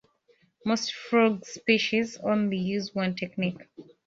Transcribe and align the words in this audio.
Most 0.65 0.95
frogs 0.95 1.49
species 1.49 2.17
only 2.23 2.57
use 2.57 2.95
one 2.95 3.13
technique. 3.13 3.67